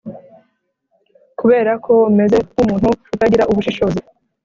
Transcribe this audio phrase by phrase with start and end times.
[1.39, 4.01] Kubera ko umeze nk umuntu utagira ubushishozi